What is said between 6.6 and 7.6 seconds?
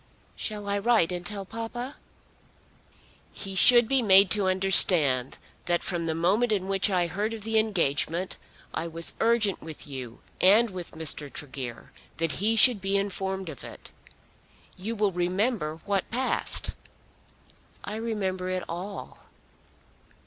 which I heard of the